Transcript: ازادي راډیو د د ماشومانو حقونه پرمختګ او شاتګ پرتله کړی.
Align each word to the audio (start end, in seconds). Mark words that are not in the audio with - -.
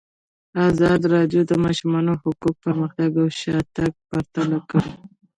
ازادي 0.69 1.05
راډیو 1.15 1.41
د 1.45 1.47
د 1.49 1.53
ماشومانو 1.63 2.11
حقونه 2.21 2.59
پرمختګ 2.63 3.09
او 3.21 3.27
شاتګ 3.39 3.91
پرتله 4.09 4.59
کړی. 4.69 4.89